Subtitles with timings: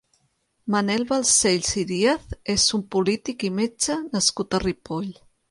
[0.75, 5.15] Manel Balcells i Díaz és un polític i metge nascut a Ripoll.